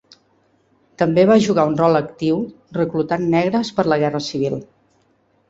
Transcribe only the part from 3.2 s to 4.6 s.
negres per la Guerra Civil.